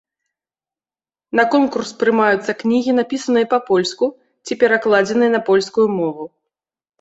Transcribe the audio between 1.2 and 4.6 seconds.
На конкурс прымаюцца кнігі, напісаныя па-польску ці